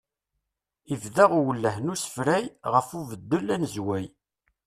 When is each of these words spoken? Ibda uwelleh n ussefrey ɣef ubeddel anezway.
Ibda 0.93 1.25
uwelleh 1.37 1.77
n 1.81 1.91
ussefrey 1.93 2.45
ɣef 2.73 2.87
ubeddel 2.99 3.47
anezway. 3.55 4.05